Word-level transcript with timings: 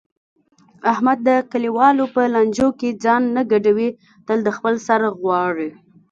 احمد 0.91 1.17
د 1.27 1.29
کلیوالو 1.51 2.05
په 2.15 2.21
لانجو 2.33 2.69
کې 2.79 2.89
ځان 3.03 3.21
نه 3.35 3.41
ګډوي 3.51 3.89
تل 4.27 4.39
د 4.43 4.49
خپل 4.57 4.73
سر 4.87 5.01
غواړي. 5.21 5.69